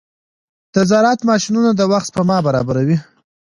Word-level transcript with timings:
د 0.73 0.75
زراعت 0.89 1.19
ماشينونه 1.29 1.69
د 1.75 1.81
وخت 1.91 2.07
سپما 2.09 2.37
برابروي. 2.47 2.97